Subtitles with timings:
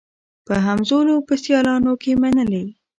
[0.47, 2.63] په همزولو په سیالانو کي منلې